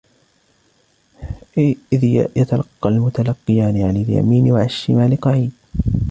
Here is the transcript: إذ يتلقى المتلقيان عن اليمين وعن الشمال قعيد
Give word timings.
إذ 1.93 2.03
يتلقى 2.35 2.89
المتلقيان 2.89 3.81
عن 3.81 3.95
اليمين 3.97 4.51
وعن 4.51 4.65
الشمال 4.65 5.21
قعيد 5.21 5.51